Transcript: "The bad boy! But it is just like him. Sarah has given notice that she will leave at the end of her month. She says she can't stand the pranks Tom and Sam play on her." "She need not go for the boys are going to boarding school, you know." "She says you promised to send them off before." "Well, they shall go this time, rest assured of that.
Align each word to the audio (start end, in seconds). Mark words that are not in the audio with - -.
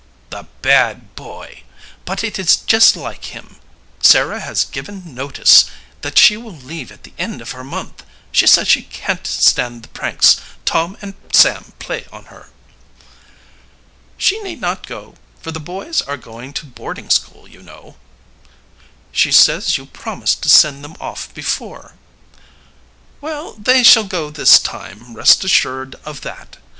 "The 0.31 0.47
bad 0.63 1.13
boy! 1.13 1.61
But 2.05 2.23
it 2.23 2.39
is 2.39 2.55
just 2.55 2.95
like 2.95 3.25
him. 3.25 3.57
Sarah 3.99 4.39
has 4.39 4.65
given 4.65 5.13
notice 5.13 5.65
that 6.01 6.17
she 6.17 6.35
will 6.37 6.55
leave 6.55 6.91
at 6.91 7.03
the 7.03 7.13
end 7.19 7.39
of 7.39 7.51
her 7.51 7.63
month. 7.63 8.03
She 8.31 8.47
says 8.47 8.67
she 8.67 8.81
can't 8.81 9.27
stand 9.27 9.83
the 9.83 9.89
pranks 9.89 10.37
Tom 10.65 10.97
and 11.03 11.13
Sam 11.33 11.73
play 11.77 12.07
on 12.11 12.25
her." 12.33 12.49
"She 14.17 14.41
need 14.41 14.59
not 14.59 14.87
go 14.87 15.17
for 15.39 15.51
the 15.51 15.59
boys 15.59 16.01
are 16.01 16.17
going 16.17 16.51
to 16.53 16.65
boarding 16.65 17.11
school, 17.11 17.47
you 17.47 17.61
know." 17.61 17.97
"She 19.11 19.31
says 19.31 19.77
you 19.77 19.85
promised 19.85 20.41
to 20.41 20.49
send 20.49 20.83
them 20.83 20.95
off 20.99 21.31
before." 21.35 21.93
"Well, 23.21 23.53
they 23.53 23.83
shall 23.83 24.05
go 24.05 24.31
this 24.31 24.57
time, 24.57 25.13
rest 25.15 25.43
assured 25.43 25.93
of 26.03 26.21
that. 26.21 26.57